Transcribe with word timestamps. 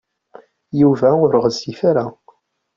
Yuba 0.79 1.09
ur 1.23 1.31
ɣezzif 1.43 1.79
ara. 1.89 2.05